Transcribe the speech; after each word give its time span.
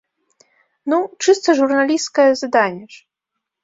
Ну, 0.93 0.97
чыста 1.27 1.49
журналісцкае 1.61 2.29
заданне 2.43 2.85
ж! 2.97 3.09